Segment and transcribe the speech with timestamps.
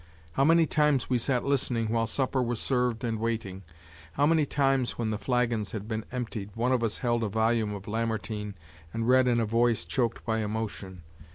[0.31, 3.61] How many times we sat listening while supper was served and waiting!
[4.13, 7.75] How many times, when the flagons had been emptied, one of us held a volume
[7.75, 8.55] of Lamartine
[8.95, 11.03] and read in a voice choked by emotion!